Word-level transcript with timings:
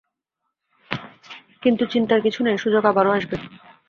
কিন্তু 1.63 1.83
চিন্তার 1.85 2.19
কিছু 2.21 2.39
নেই, 2.43 2.57
সুযোগ 2.57 2.83
আরও 2.91 3.11
আসবে। 3.11 3.35